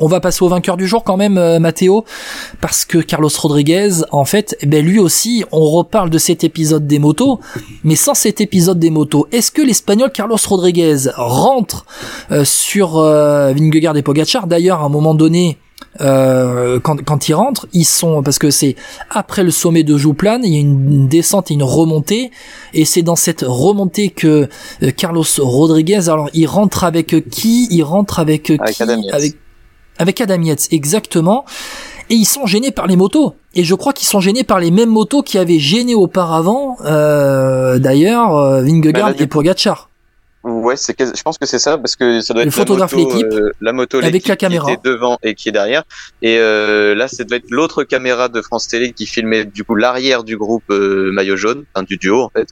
on 0.00 0.06
va 0.06 0.20
passer 0.20 0.42
au 0.42 0.48
vainqueur 0.48 0.76
du 0.76 0.88
jour 0.88 1.04
quand 1.04 1.16
même, 1.16 1.38
euh, 1.38 1.58
Matteo, 1.58 2.04
parce 2.60 2.84
que 2.84 2.98
Carlos 2.98 3.30
Rodriguez, 3.38 3.90
en 4.10 4.24
fait, 4.24 4.56
eh 4.60 4.66
ben 4.66 4.84
lui 4.84 4.98
aussi, 4.98 5.44
on 5.52 5.64
reparle 5.70 6.10
de 6.10 6.18
cet 6.18 6.42
épisode 6.42 6.86
des 6.86 6.98
motos, 6.98 7.40
mais 7.84 7.96
sans 7.96 8.14
cet 8.14 8.40
épisode 8.40 8.78
des 8.78 8.90
motos, 8.90 9.28
est-ce 9.30 9.50
que 9.52 9.62
l'Espagnol 9.62 10.10
Carlos 10.10 10.38
Rodriguez 10.48 10.96
rentre 11.14 11.84
euh, 12.30 12.44
sur 12.44 12.98
euh, 12.98 13.52
Vingegaard 13.52 13.96
et 13.96 14.02
Pogacar? 14.02 14.46
D'ailleurs, 14.46 14.80
à 14.80 14.84
un 14.84 14.88
moment 14.88 15.14
donné, 15.14 15.58
euh, 16.00 16.78
quand, 16.80 17.02
quand 17.04 17.28
ils 17.28 17.34
rentrent, 17.34 17.66
ils 17.72 17.84
sont 17.84 18.22
parce 18.22 18.38
que 18.38 18.50
c'est 18.50 18.76
après 19.10 19.42
le 19.42 19.50
sommet 19.50 19.82
de 19.82 19.96
Jouplan, 19.96 20.40
il 20.42 20.54
y 20.54 20.56
a 20.56 20.60
une 20.60 21.08
descente 21.08 21.50
et 21.50 21.54
une 21.54 21.62
remontée, 21.62 22.30
et 22.74 22.84
c'est 22.84 23.02
dans 23.02 23.16
cette 23.16 23.44
remontée 23.46 24.08
que 24.08 24.48
Carlos 24.96 25.24
Rodriguez, 25.38 26.08
alors 26.08 26.30
il 26.32 26.46
rentre 26.46 26.84
avec 26.84 27.28
qui? 27.30 27.66
Il 27.70 27.82
rentre 27.82 28.18
avec, 28.18 28.50
avec 28.50 28.74
qui? 28.76 29.10
Avec 29.12 29.36
avec 30.00 30.20
Adam 30.20 30.40
Yates, 30.42 30.68
exactement. 30.72 31.44
Et 32.08 32.14
ils 32.14 32.24
sont 32.24 32.46
gênés 32.46 32.72
par 32.72 32.86
les 32.88 32.96
motos. 32.96 33.34
Et 33.54 33.62
je 33.62 33.74
crois 33.74 33.92
qu'ils 33.92 34.08
sont 34.08 34.20
gênés 34.20 34.42
par 34.42 34.58
les 34.58 34.70
mêmes 34.70 34.88
motos 34.88 35.22
qui 35.22 35.38
avaient 35.38 35.60
gêné 35.60 35.94
auparavant, 35.94 36.76
euh, 36.84 37.78
d'ailleurs, 37.78 38.34
euh, 38.36 38.62
Vingegaard 38.62 39.10
Bah, 39.10 39.16
et 39.18 39.26
Pogacar. 39.28 39.90
Ouais, 40.42 40.74
c'est 40.76 40.96
je 40.98 41.22
pense 41.22 41.36
que 41.36 41.44
c'est 41.44 41.58
ça 41.58 41.76
parce 41.76 41.96
que 41.96 42.22
ça 42.22 42.32
doit 42.32 42.44
être 42.44 42.50
photographe 42.50 42.94
l'équipe, 42.96 43.26
euh, 43.30 43.50
la 43.60 43.74
moto 43.74 43.98
avec 43.98 44.26
la 44.26 44.36
caméra. 44.36 44.66
qui 44.66 44.72
était 44.72 44.88
devant 44.88 45.18
et 45.22 45.34
qui 45.34 45.50
est 45.50 45.52
derrière. 45.52 45.82
Et 46.22 46.38
euh, 46.38 46.94
là, 46.94 47.08
ça 47.08 47.24
doit 47.24 47.36
être 47.36 47.50
l'autre 47.50 47.84
caméra 47.84 48.30
de 48.30 48.40
France 48.40 48.66
Télé 48.66 48.92
qui 48.92 49.04
filmait 49.04 49.44
du 49.44 49.64
coup 49.64 49.74
l'arrière 49.74 50.24
du 50.24 50.38
groupe 50.38 50.64
euh, 50.70 51.12
maillot 51.12 51.36
jaune, 51.36 51.64
enfin 51.74 51.84
du 51.84 51.98
duo 51.98 52.22
en 52.22 52.30
fait, 52.30 52.48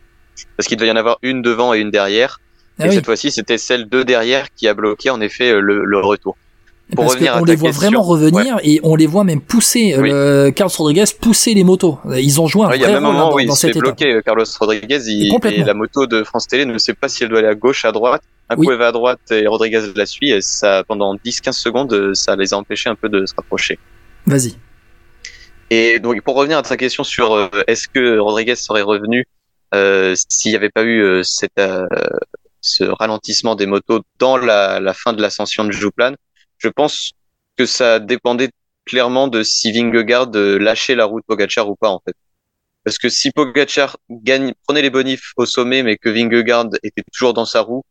parce 0.59 0.69
qu'il 0.69 0.77
devait 0.77 0.89
y 0.89 0.93
en 0.93 0.97
avoir 0.97 1.17
une 1.23 1.41
devant 1.41 1.73
et 1.73 1.79
une 1.79 1.91
derrière. 1.91 2.41
Ah 2.79 2.85
et 2.85 2.89
oui, 2.91 2.95
cette 2.97 3.07
fois-ci, 3.07 3.31
c'était 3.31 3.57
celle 3.57 3.89
de 3.89 4.03
derrière 4.03 4.49
qui 4.55 4.69
a 4.69 4.75
bloqué 4.75 5.09
en 5.09 5.23
effet 5.23 5.59
le, 5.59 5.87
le 5.87 5.99
retour. 5.99 6.37
Pour 6.95 7.05
parce 7.05 7.17
qu'on 7.17 7.45
les 7.45 7.55
voit 7.57 7.69
question, 7.71 7.73
vraiment 7.91 8.03
revenir 8.03 8.59
et 8.63 8.81
on 8.83 8.95
les 8.97 9.07
voit 9.07 9.25
même 9.25 9.41
pousser, 9.41 9.95
Oui. 9.99 10.11
le 10.11 10.51
Carlos 10.55 10.73
Rodriguez 10.77 11.05
pousser 11.21 11.53
les 11.55 11.65
motos. 11.65 11.99
Ils 12.17 12.41
ont 12.41 12.47
joué 12.47 12.65
un 12.65 12.71
Ouais, 12.71 12.77
il 12.77 12.83
y 12.83 12.85
a 12.85 12.89
vrai 12.89 12.97
rôle 12.99 13.05
hein, 13.07 13.13
moment 13.13 13.29
dans, 13.31 13.35
où 13.37 13.41
il 13.41 13.47
dans 13.47 13.55
bloquer, 13.81 14.13
euh, 14.15 14.23
Carlos 14.23 14.45
Rodriguez, 14.59 15.01
il- 15.07 15.35
et 15.53 15.65
la 15.65 15.75
moto 15.75 16.07
de 16.07 16.23
France 16.25 16.47
Télé 16.47 16.65
ne 16.65 16.79
sait 16.79 16.95
pas 16.95 17.09
si 17.09 17.23
elle 17.25 17.29
doit 17.31 17.41
aller 17.41 17.49
à 17.49 17.55
gauche, 17.55 17.85
à 17.85 17.93
droite. 17.93 18.23
Un 18.51 18.55
coup, 18.57 18.63
Oui. 18.63 18.69
elle 18.73 18.79
va 18.79 18.89
à 18.89 18.93
droite 18.93 19.21
et 19.31 19.47
Rodriguez 19.47 19.83
la 19.95 20.07
suit, 20.07 20.31
et 20.31 20.41
ça, 20.41 20.83
pendant 20.89 21.15
10-15 21.17 21.53
secondes, 21.59 21.93
euh, 21.93 22.15
ça 22.15 22.35
les 22.37 22.55
a 22.55 22.57
empêchés 22.57 22.89
un 22.89 22.95
peu 22.95 23.11
de 23.11 23.27
se 23.27 23.35
rapprocher. 23.37 23.79
Vas-y. 24.27 24.55
Et 25.71 25.99
donc, 25.99 26.23
pour 26.23 26.35
revenir 26.37 26.57
à 26.57 26.63
ta 26.63 26.77
question 26.79 27.05
sur 27.05 27.35
euh, 27.35 27.49
est-ce 27.67 27.89
que 27.89 28.19
Rodriguez 28.19 28.55
serait 28.57 28.81
revenu 28.83 29.27
euh, 29.75 30.15
s'il 30.31 30.53
n'y 30.53 30.57
avait 30.57 30.71
pas 30.71 30.83
eu 30.83 31.03
euh, 31.03 31.23
cette, 31.23 31.51
euh, 31.59 31.87
ce 32.63 32.85
ralentissement 32.85 33.55
des 33.55 33.67
motos 33.67 34.01
dans 34.19 34.39
la, 34.39 34.81
la 34.81 34.95
fin 34.95 35.13
de 35.13 35.21
l'ascension 35.21 35.65
de 35.65 35.73
Jouplan, 35.73 36.15
je 36.59 36.69
pense 36.69 37.13
que 37.57 37.67
ça 37.67 37.99
dépendait 38.01 38.51
clairement 38.87 39.29
de 39.29 39.43
si 39.43 39.73
Vingegaard 39.73 40.31
euh, 40.35 40.59
lâchait 40.59 40.95
la 40.95 41.05
route 41.05 41.25
Pogacar 41.27 41.69
ou 41.69 41.77
pas 41.77 41.91
en 41.91 42.01
fait. 42.07 42.15
Parce 42.85 42.99
que 42.99 43.09
si 43.09 43.31
Pogacar 43.31 43.97
gagne, 44.11 44.55
prenait 44.67 44.83
les 44.83 44.91
bonifs 44.91 45.33
au 45.37 45.47
sommet, 45.47 45.83
mais 45.83 45.97
que 45.99 46.09
Vingegaard 46.09 46.67
était 46.83 47.03
toujours 47.13 47.35
dans 47.35 47.45
sa 47.47 47.61
roue, 47.63 47.83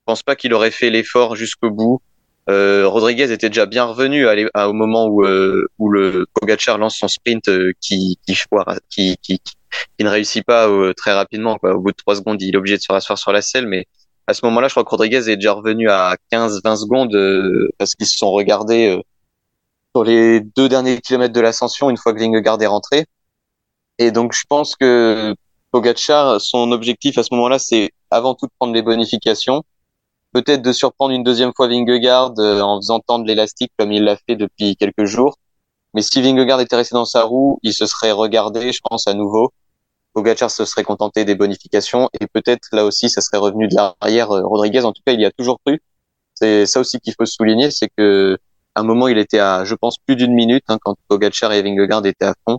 je 0.00 0.02
pense 0.06 0.22
pas 0.22 0.36
qu'il 0.36 0.54
aurait 0.54 0.70
fait 0.70 0.90
l'effort 0.90 1.36
jusqu'au 1.36 1.70
bout. 1.70 2.00
Euh, 2.48 2.86
Rodriguez 2.88 3.32
était 3.32 3.48
déjà 3.50 3.66
bien 3.66 3.84
revenu 3.84 4.28
à 4.28 4.34
à- 4.54 4.68
au 4.68 4.72
moment 4.72 5.06
où, 5.08 5.24
euh, 5.24 5.66
où 5.78 5.90
le 5.90 6.26
Pogacar 6.34 6.78
lance 6.78 6.96
son 6.98 7.08
sprint 7.08 7.48
euh, 7.48 7.72
qui, 7.80 8.18
qui, 8.26 8.36
qui, 8.88 9.16
qui, 9.22 9.38
qui 9.40 10.04
ne 10.04 10.08
réussit 10.08 10.44
pas 10.44 10.68
euh, 10.68 10.92
très 10.94 11.12
rapidement. 11.12 11.58
Quoi. 11.58 11.74
Au 11.74 11.80
bout 11.80 11.90
de 11.90 11.96
trois 11.96 12.16
secondes, 12.16 12.40
il 12.42 12.54
est 12.54 12.58
obligé 12.58 12.76
de 12.76 12.82
se 12.82 12.92
rasseoir 12.92 13.18
sur 13.18 13.32
la 13.32 13.42
selle. 13.42 13.66
Mais 13.66 13.86
à 14.26 14.34
ce 14.34 14.44
moment-là, 14.46 14.68
je 14.68 14.74
crois 14.74 14.84
que 14.84 14.90
Rodriguez 14.90 15.30
est 15.30 15.36
déjà 15.36 15.52
revenu 15.52 15.88
à 15.90 16.16
15-20 16.32 16.76
secondes 16.76 17.14
euh, 17.14 17.70
parce 17.78 17.94
qu'ils 17.94 18.06
se 18.06 18.16
sont 18.16 18.30
regardés 18.32 18.88
euh, 18.96 19.02
sur 19.94 20.04
les 20.04 20.40
deux 20.40 20.68
derniers 20.68 21.00
kilomètres 21.00 21.32
de 21.32 21.40
l'ascension 21.40 21.90
une 21.90 21.96
fois 21.96 22.12
que 22.12 22.18
Vingegaard 22.18 22.60
est 22.60 22.66
rentré. 22.66 23.06
Et 23.98 24.10
donc, 24.10 24.32
je 24.32 24.42
pense 24.48 24.76
que 24.76 25.34
Pogacar, 25.70 26.40
son 26.40 26.72
objectif 26.72 27.18
à 27.18 27.22
ce 27.22 27.34
moment-là, 27.34 27.58
c'est 27.58 27.90
avant 28.10 28.34
tout 28.34 28.46
de 28.46 28.52
prendre 28.58 28.74
les 28.74 28.82
bonifications 28.82 29.62
peut-être 30.36 30.60
de 30.60 30.72
surprendre 30.72 31.14
une 31.14 31.22
deuxième 31.22 31.52
fois 31.56 31.66
Vingegaard 31.66 32.34
euh, 32.38 32.60
en 32.60 32.78
faisant 32.78 33.00
tendre 33.00 33.24
l'élastique 33.24 33.72
comme 33.78 33.90
il 33.90 34.04
l'a 34.04 34.16
fait 34.16 34.36
depuis 34.36 34.76
quelques 34.76 35.06
jours. 35.06 35.36
Mais 35.94 36.02
si 36.02 36.20
Vingegaard 36.20 36.60
était 36.60 36.76
resté 36.76 36.94
dans 36.94 37.06
sa 37.06 37.22
roue, 37.22 37.58
il 37.62 37.72
se 37.72 37.86
serait 37.86 38.12
regardé, 38.12 38.70
je 38.72 38.80
pense, 38.84 39.06
à 39.06 39.14
nouveau. 39.14 39.50
Pogacar 40.16 40.50
se 40.50 40.66
serait 40.66 40.84
contenté 40.84 41.26
des 41.26 41.36
bonifications 41.36 42.10
et 42.20 42.26
peut-être 42.28 42.68
là 42.72 42.86
aussi, 42.86 43.10
ça 43.10 43.22
serait 43.22 43.38
revenu 43.38 43.68
de 43.68 43.76
l'arrière. 43.76 44.32
euh, 44.32 44.42
Rodriguez, 44.46 44.84
en 44.84 44.92
tout 44.94 45.02
cas, 45.06 45.14
il 45.14 45.20
y 45.22 45.26
a 45.26 45.32
toujours 45.32 45.58
cru. 45.66 45.80
C'est 46.34 46.66
ça 46.66 46.80
aussi 46.80 47.00
qu'il 47.00 47.14
faut 47.18 47.26
souligner, 47.26 47.70
c'est 47.70 47.88
que 47.96 48.38
à 48.76 48.80
un 48.82 48.84
moment, 48.84 49.08
il 49.08 49.18
était 49.18 49.40
à, 49.40 49.64
je 49.66 49.74
pense, 49.76 49.98
plus 50.06 50.16
d'une 50.16 50.34
minute 50.34 50.64
hein, 50.68 50.78
quand 50.82 50.96
Pogacar 51.08 51.52
et 51.52 51.62
Vingegaard 51.62 52.06
étaient 52.06 52.26
à 52.26 52.34
fond, 52.48 52.58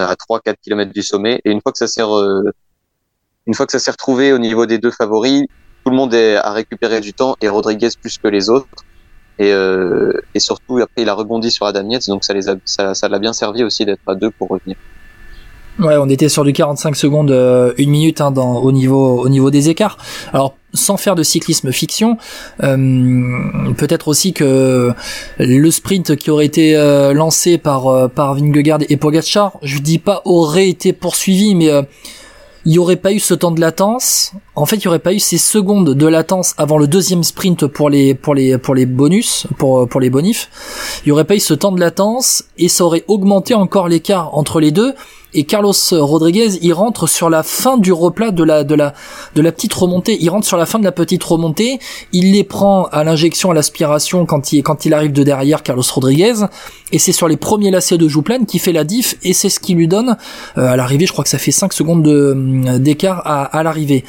euh, 0.00 0.06
à 0.08 0.16
3-4 0.16 0.58
kilomètres 0.62 0.92
du 0.94 1.02
sommet. 1.02 1.40
Et 1.44 1.52
une 1.52 1.60
fois 1.62 1.72
que 1.72 1.78
ça 1.78 1.88
s'est 1.88 2.02
re- 2.02 2.50
une 3.46 3.54
fois 3.54 3.66
que 3.66 3.72
ça 3.72 3.78
s'est 3.78 3.90
retrouvé 3.90 4.32
au 4.32 4.38
niveau 4.38 4.66
des 4.66 4.78
deux 4.78 4.90
favoris, 4.90 5.44
tout 5.84 5.90
le 5.90 5.96
monde 5.96 6.14
a 6.14 6.52
récupéré 6.52 7.00
du 7.00 7.14
temps 7.14 7.36
et 7.40 7.48
Rodriguez 7.48 7.88
plus 8.00 8.18
que 8.18 8.28
les 8.28 8.48
autres. 8.50 8.68
Et, 9.38 9.52
euh, 9.52 10.12
et 10.34 10.40
surtout, 10.40 10.78
après, 10.78 11.02
il 11.02 11.08
a 11.10 11.14
rebondi 11.14 11.50
sur 11.50 11.66
Adam 11.66 11.88
Yates, 11.90 12.08
donc 12.08 12.24
ça 12.24 12.34
les 12.34 12.48
a, 12.50 12.56
ça 12.66 13.08
l'a 13.08 13.18
bien 13.20 13.32
servi 13.34 13.64
aussi 13.64 13.86
d'être 13.86 14.02
à 14.06 14.14
deux 14.16 14.30
pour 14.38 14.48
revenir. 14.50 14.76
Ouais, 15.78 15.96
on 15.96 16.08
était 16.08 16.28
sur 16.28 16.44
du 16.44 16.52
45 16.52 16.94
secondes, 16.96 17.30
euh, 17.30 17.72
une 17.78 17.90
minute 17.90 18.20
hein, 18.20 18.32
au 18.36 18.72
niveau 18.72 19.20
au 19.20 19.28
niveau 19.28 19.50
des 19.50 19.70
écarts. 19.70 19.96
Alors, 20.32 20.54
sans 20.74 20.96
faire 20.96 21.14
de 21.14 21.22
cyclisme 21.22 21.72
fiction, 21.72 22.16
euh, 22.62 23.72
peut-être 23.76 24.08
aussi 24.08 24.32
que 24.32 24.92
le 25.38 25.70
sprint 25.70 26.16
qui 26.16 26.30
aurait 26.30 26.46
été 26.46 26.76
euh, 26.76 27.12
lancé 27.12 27.58
par 27.58 27.86
euh, 27.88 28.08
par 28.08 28.34
Vingegaard 28.34 28.80
et 28.88 28.96
Pogacar, 28.96 29.58
je 29.62 29.78
dis 29.78 29.98
pas 29.98 30.22
aurait 30.24 30.68
été 30.68 30.92
poursuivi, 30.92 31.54
mais 31.54 31.70
il 32.64 32.72
y 32.72 32.78
aurait 32.78 32.96
pas 32.96 33.12
eu 33.12 33.18
ce 33.18 33.34
temps 33.34 33.50
de 33.50 33.60
latence. 33.60 34.32
En 34.54 34.66
fait, 34.66 34.76
il 34.76 34.84
y 34.84 34.88
aurait 34.88 35.00
pas 35.00 35.12
eu 35.12 35.18
ces 35.18 35.38
secondes 35.38 35.94
de 35.94 36.06
latence 36.06 36.54
avant 36.58 36.78
le 36.78 36.86
deuxième 36.86 37.24
sprint 37.24 37.66
pour 37.66 37.90
les 37.90 38.14
bonus 38.86 39.46
pour 39.58 39.88
pour 39.88 40.00
les 40.00 40.10
bonifs. 40.10 40.50
Il 41.04 41.08
y 41.08 41.12
aurait 41.12 41.24
pas 41.24 41.34
eu 41.34 41.40
ce 41.40 41.54
temps 41.54 41.72
de 41.72 41.80
latence 41.80 42.44
et 42.58 42.68
ça 42.68 42.84
aurait 42.84 43.04
augmenté 43.08 43.54
encore 43.54 43.88
l'écart 43.88 44.36
entre 44.36 44.60
les 44.60 44.70
deux. 44.70 44.94
Et 45.34 45.44
Carlos 45.44 45.72
Rodriguez, 45.92 46.58
il 46.62 46.72
rentre 46.72 47.06
sur 47.06 47.30
la 47.30 47.42
fin 47.42 47.78
du 47.78 47.92
replat 47.92 48.30
de 48.30 48.44
la 48.44 48.64
de 48.64 48.74
la 48.74 48.92
de 49.34 49.40
la 49.42 49.52
petite 49.52 49.72
remontée. 49.72 50.18
Il 50.20 50.28
rentre 50.30 50.46
sur 50.46 50.56
la 50.56 50.66
fin 50.66 50.78
de 50.78 50.84
la 50.84 50.92
petite 50.92 51.24
remontée. 51.24 51.78
Il 52.12 52.32
les 52.32 52.44
prend 52.44 52.84
à 52.92 53.04
l'injection, 53.04 53.50
à 53.50 53.54
l'aspiration 53.54 54.26
quand 54.26 54.52
il 54.52 54.62
quand 54.62 54.84
il 54.84 54.94
arrive 54.94 55.12
de 55.12 55.22
derrière 55.22 55.62
Carlos 55.62 55.82
Rodriguez. 55.92 56.34
Et 56.92 56.98
c'est 56.98 57.12
sur 57.12 57.28
les 57.28 57.36
premiers 57.36 57.70
lacets 57.70 57.98
de 57.98 58.08
Jouplan 58.08 58.44
qui 58.44 58.58
fait 58.58 58.72
la 58.72 58.84
diff. 58.84 59.16
Et 59.22 59.32
c'est 59.32 59.48
ce 59.48 59.60
qui 59.60 59.74
lui 59.74 59.88
donne 59.88 60.16
euh, 60.58 60.72
à 60.72 60.76
l'arrivée. 60.76 61.06
Je 61.06 61.12
crois 61.12 61.24
que 61.24 61.30
ça 61.30 61.38
fait 61.38 61.50
5 61.50 61.72
secondes 61.72 62.02
de 62.02 62.78
d'écart 62.78 63.22
à 63.24 63.62
l'arrivée. 63.62 64.04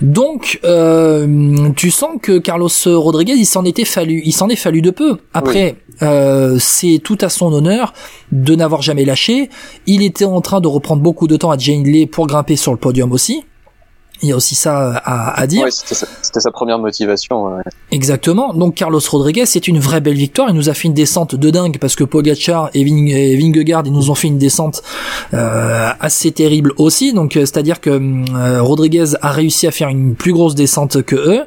Donc, 0.00 0.60
euh, 0.64 1.70
tu 1.76 1.90
sens 1.90 2.16
que 2.20 2.38
Carlos 2.38 2.68
Rodriguez, 2.86 3.34
il 3.34 3.46
s'en 3.46 3.64
était 3.64 3.84
fallu, 3.84 4.22
il 4.24 4.32
s'en 4.32 4.48
est 4.48 4.56
fallu 4.56 4.82
de 4.82 4.90
peu. 4.90 5.18
Après, 5.32 5.76
euh, 6.02 6.58
c'est 6.58 7.00
tout 7.02 7.18
à 7.20 7.28
son 7.28 7.52
honneur 7.52 7.94
de 8.32 8.54
n'avoir 8.54 8.82
jamais 8.82 9.04
lâché. 9.04 9.48
Il 9.86 10.02
était 10.02 10.24
en 10.24 10.40
train 10.40 10.60
de 10.60 10.68
reprendre 10.68 11.02
beaucoup 11.02 11.26
de 11.26 11.36
temps 11.36 11.50
à 11.50 11.58
Jane 11.58 11.84
Lee 11.84 12.06
pour 12.06 12.26
grimper 12.26 12.56
sur 12.56 12.72
le 12.72 12.78
podium 12.78 13.12
aussi. 13.12 13.44
Il 14.22 14.28
y 14.28 14.32
a 14.32 14.36
aussi 14.36 14.54
ça 14.54 14.92
à, 15.04 15.38
à 15.40 15.46
dire. 15.46 15.64
Ouais, 15.64 15.70
c'était 15.70 16.40
sa, 16.40 16.50
première 16.50 16.78
motivation. 16.78 17.44
ouais. 17.46 17.62
Exactement. 17.90 18.52
Donc 18.54 18.74
Carlos 18.74 19.00
Rodriguez, 19.10 19.46
c'est 19.46 19.68
une 19.68 19.78
vraie 19.78 20.00
belle 20.00 20.16
victoire. 20.16 20.48
Il 20.48 20.54
nous 20.54 20.68
a 20.68 20.74
fait 20.74 20.88
une 20.88 20.94
descente 20.94 21.34
de 21.34 21.50
dingue 21.50 21.78
parce 21.78 21.94
que 21.94 22.04
Pogacar 22.04 22.70
et, 22.74 22.82
Ving 22.82 23.08
et 23.10 23.36
Vingegaard, 23.36 23.82
ils 23.86 23.92
nous 23.92 24.10
ont 24.10 24.14
fait 24.14 24.28
une 24.28 24.38
descente 24.38 24.82
euh, 25.34 25.90
assez 26.00 26.32
terrible 26.32 26.72
aussi. 26.78 27.12
Donc 27.12 27.36
euh, 27.36 27.40
c'est-à-dire 27.40 27.80
que 27.80 27.90
euh, 27.90 28.62
Rodriguez 28.62 29.16
a 29.22 29.30
réussi 29.30 29.66
à 29.66 29.70
faire 29.70 29.88
une 29.88 30.14
plus 30.14 30.32
grosse 30.32 30.54
descente 30.54 31.02
que 31.02 31.16
eux. 31.16 31.44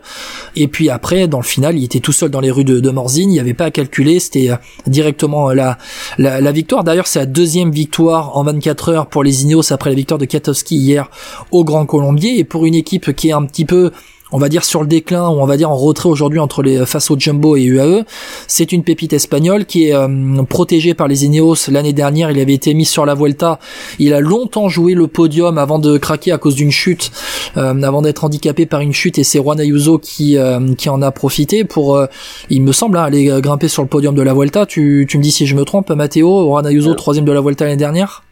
Et 0.56 0.68
puis 0.68 0.90
après, 0.90 1.28
dans 1.28 1.40
le 1.40 1.44
final, 1.44 1.78
il 1.78 1.84
était 1.84 2.00
tout 2.00 2.12
seul 2.12 2.30
dans 2.30 2.40
les 2.40 2.52
rues 2.52 2.64
de, 2.64 2.80
de 2.80 2.90
Morzine. 2.90 3.30
Il 3.30 3.34
n'y 3.34 3.40
avait 3.40 3.54
pas 3.54 3.66
à 3.66 3.72
calculer. 3.72 4.20
C'était 4.20 4.52
euh, 4.52 4.56
directement 4.88 5.52
la, 5.52 5.78
la, 6.18 6.40
la 6.42 6.52
victoire. 6.52 6.84
D'ailleurs, 6.84 7.08
c'est 7.08 7.20
la 7.20 7.26
deuxième 7.26 7.72
victoire 7.72 8.38
en 8.38 8.44
24 8.44 8.90
heures 8.90 9.08
pour 9.08 9.24
les 9.24 9.44
Ineos 9.44 9.74
après 9.74 9.90
la 9.90 9.96
victoire 9.96 10.18
de 10.18 10.26
Katowski 10.26 10.78
hier 10.78 11.10
au 11.52 11.64
Grand 11.64 11.86
Colombier. 11.86 12.40
Et 12.40 12.44
pour 12.44 12.59
une 12.66 12.76
équipe 12.76 13.14
qui 13.14 13.30
est 13.30 13.34
un 13.34 13.46
petit 13.46 13.66
peu 13.66 13.92
on 14.32 14.38
va 14.38 14.50
dire 14.50 14.64
sur 14.64 14.82
le 14.82 14.88
déclin 14.88 15.28
ou 15.30 15.42
on 15.42 15.46
va 15.46 15.58
dire 15.58 15.70
en 15.70 15.76
retrait 15.76 16.10
aujourd'hui 16.10 16.40
entre 16.40 16.62
les 16.62 16.86
face 16.86 17.10
au 17.12 17.18
Jumbo 17.18 17.56
et 17.56 17.64
UAE, 17.64 18.04
c'est 18.48 18.72
une 18.72 18.84
pépite 18.84 19.14
espagnole 19.14 19.66
qui 19.66 19.88
est 19.88 19.96
euh, 19.96 20.44
protégée 20.44 20.94
par 20.94 21.08
les 21.08 21.26
Ineos 21.26 21.56
l'année 21.72 21.94
dernière, 21.94 22.32
il 22.32 22.40
avait 22.40 22.54
été 22.54 22.74
mis 22.74 22.86
sur 22.86 23.06
la 23.06 23.16
Vuelta, 23.16 23.60
il 23.98 24.14
a 24.14 24.20
longtemps 24.20 24.70
joué 24.70 24.94
le 24.94 25.08
podium 25.08 25.58
avant 25.58 25.80
de 25.80 25.98
craquer 25.98 26.32
à 26.32 26.38
cause 26.38 26.56
d'une 26.56 26.72
chute, 26.72 27.12
euh, 27.58 27.82
avant 27.82 28.02
d'être 28.02 28.24
handicapé 28.24 28.66
par 28.66 28.82
une 28.82 28.94
chute. 28.94 29.18
Et 29.18 29.24
c'est 29.24 29.40
Juan 29.40 29.60
Ayuso 29.60 29.98
qui 29.98 30.38
euh, 30.38 30.74
qui 30.76 30.90
en 30.90 31.02
a 31.02 31.12
profité 31.12 31.64
pour 31.64 31.98
euh, 31.98 32.06
il 32.50 32.62
me 32.62 32.72
semble 32.72 32.98
hein, 32.98 33.04
aller 33.04 33.32
grimper 33.42 33.68
sur 33.68 33.82
le 33.82 33.90
podium 33.90 34.16
de 34.16 34.22
la 34.22 34.34
Vuelta, 34.34 34.66
tu, 34.66 35.08
tu 35.10 35.18
me 35.18 35.24
dis 35.24 35.32
si 35.32 35.48
je 35.48 35.56
me 35.56 35.64
trompe 35.64 35.90
Matteo, 35.90 36.46
Juan 36.46 36.66
Ayuso 36.66 36.92
Euh. 36.92 36.96
troisième 36.96 37.26
de 37.26 37.32
la 37.32 37.42
Vuelta 37.42 37.66
l'année 37.66 37.78
dernière 37.78 38.24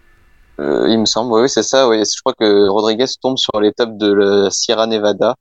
Euh, 0.60 0.88
il 0.90 1.00
me 1.00 1.06
semble, 1.06 1.34
oui, 1.34 1.50
c'est 1.50 1.64
ça. 1.64 1.88
Oui. 1.88 1.98
Je 2.00 2.20
crois 2.22 2.34
que 2.34 2.68
Rodriguez 2.70 3.06
tombe 3.22 3.38
sur 3.38 3.60
l'étape 3.62 3.98
de 3.98 4.12
la 4.12 4.50
Sierra 4.52 4.88
Nevada 4.88 5.36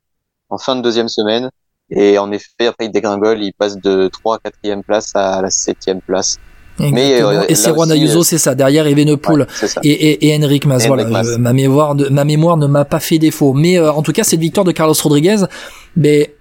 en 0.48 0.58
fin 0.58 0.76
de 0.76 0.82
deuxième 0.82 1.08
semaine. 1.08 1.50
Et 1.90 2.18
en 2.18 2.32
effet, 2.32 2.66
après, 2.66 2.86
il 2.86 2.90
dégringole, 2.90 3.42
il 3.42 3.52
passe 3.52 3.76
de 3.78 4.08
3 4.08 4.38
à 4.42 4.50
4e 4.50 4.82
place 4.82 5.12
à 5.14 5.40
la 5.40 5.48
7e 5.48 6.00
place. 6.00 6.38
Mais 6.78 7.22
euh, 7.22 7.44
et 7.48 7.54
c'est 7.54 7.72
Juan 7.72 7.90
Ayuso, 7.90 8.22
c'est 8.22 8.36
ça. 8.36 8.54
Derrière 8.54 8.86
Evenepoel 8.86 9.46
et, 9.82 9.90
et, 9.90 10.28
et 10.28 10.36
Henrik 10.36 10.66
Mas. 10.66 10.86
voilà, 10.86 11.06
ma 11.06 11.52
mémoire, 11.54 11.94
de, 11.94 12.08
ma 12.10 12.24
mémoire 12.24 12.58
ne 12.58 12.66
m'a 12.66 12.84
pas 12.84 13.00
fait 13.00 13.18
défaut. 13.18 13.54
Mais 13.54 13.78
en 13.78 14.02
tout 14.02 14.12
cas, 14.12 14.24
cette 14.24 14.40
victoire 14.40 14.64
de 14.64 14.72
Carlos 14.72 14.94
Rodriguez, 15.02 15.44
mais 15.96 16.34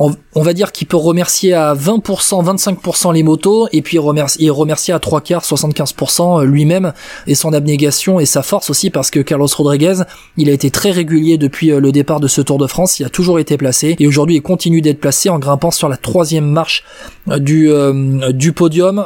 on, 0.00 0.42
va 0.42 0.52
dire 0.54 0.72
qu'il 0.72 0.86
peut 0.86 0.96
remercier 0.96 1.52
à 1.52 1.74
20%, 1.74 2.44
25% 2.44 3.12
les 3.12 3.22
motos, 3.22 3.68
et 3.72 3.82
puis 3.82 3.98
remercier, 3.98 4.48
remercier 4.48 4.94
à 4.94 4.98
trois 4.98 5.20
quarts, 5.20 5.44
75% 5.44 6.40
euh, 6.40 6.44
lui-même 6.44 6.92
et 7.26 7.34
son 7.34 7.52
abnégation 7.52 8.18
et 8.18 8.24
sa 8.24 8.42
force 8.42 8.70
aussi, 8.70 8.88
parce 8.88 9.10
que 9.10 9.20
Carlos 9.20 9.48
Rodriguez, 9.54 10.02
il 10.38 10.48
a 10.48 10.52
été 10.52 10.70
très 10.70 10.90
régulier 10.90 11.36
depuis 11.36 11.70
euh, 11.70 11.80
le 11.80 11.92
départ 11.92 12.18
de 12.18 12.28
ce 12.28 12.40
Tour 12.40 12.56
de 12.56 12.66
France, 12.66 12.98
il 12.98 13.04
a 13.04 13.10
toujours 13.10 13.38
été 13.38 13.58
placé, 13.58 13.96
et 13.98 14.06
aujourd'hui 14.06 14.36
il 14.36 14.42
continue 14.42 14.80
d'être 14.80 15.00
placé 15.00 15.28
en 15.28 15.38
grimpant 15.38 15.70
sur 15.70 15.88
la 15.88 15.98
troisième 15.98 16.46
marche 16.46 16.82
euh, 17.28 17.38
du, 17.38 17.70
du 18.32 18.52
podium. 18.52 18.98